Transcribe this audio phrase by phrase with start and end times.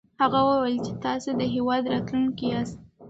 [0.21, 2.77] هغه وويل چې تاسې د هېواد راتلونکی ياست.